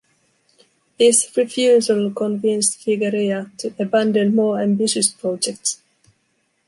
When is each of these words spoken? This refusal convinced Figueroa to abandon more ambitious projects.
This 0.97 1.29
refusal 1.37 2.09
convinced 2.11 2.79
Figueroa 2.81 3.51
to 3.59 3.75
abandon 3.77 4.33
more 4.33 4.59
ambitious 4.59 5.11
projects. 5.11 5.79